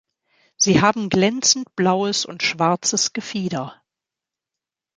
Sie 0.57 0.81
haben 0.81 1.09
glänzend 1.09 1.75
blaues 1.75 2.25
und 2.25 2.41
schwarzes 2.41 3.13
Gefieder. 3.13 3.83